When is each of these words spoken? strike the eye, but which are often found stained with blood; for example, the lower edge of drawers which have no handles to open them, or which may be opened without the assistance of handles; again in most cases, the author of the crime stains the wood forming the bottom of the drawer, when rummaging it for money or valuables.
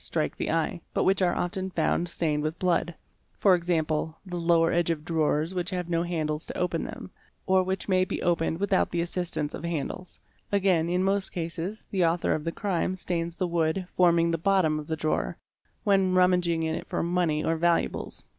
strike 0.03 0.35
the 0.35 0.49
eye, 0.49 0.81
but 0.95 1.03
which 1.03 1.21
are 1.21 1.35
often 1.35 1.69
found 1.69 2.09
stained 2.09 2.41
with 2.41 2.57
blood; 2.57 2.95
for 3.37 3.53
example, 3.53 4.17
the 4.25 4.35
lower 4.35 4.71
edge 4.71 4.89
of 4.89 5.05
drawers 5.05 5.53
which 5.53 5.69
have 5.69 5.87
no 5.91 6.01
handles 6.01 6.43
to 6.43 6.57
open 6.57 6.83
them, 6.83 7.11
or 7.45 7.61
which 7.61 7.87
may 7.87 8.03
be 8.03 8.19
opened 8.23 8.59
without 8.59 8.89
the 8.89 8.99
assistance 9.01 9.53
of 9.53 9.63
handles; 9.63 10.19
again 10.51 10.89
in 10.89 11.03
most 11.03 11.31
cases, 11.31 11.85
the 11.91 12.03
author 12.03 12.33
of 12.33 12.43
the 12.45 12.51
crime 12.51 12.95
stains 12.95 13.35
the 13.35 13.47
wood 13.47 13.85
forming 13.89 14.31
the 14.31 14.39
bottom 14.39 14.79
of 14.79 14.87
the 14.87 14.97
drawer, 14.97 15.37
when 15.83 16.15
rummaging 16.15 16.63
it 16.63 16.87
for 16.87 17.03
money 17.03 17.43
or 17.43 17.55
valuables. 17.55 18.23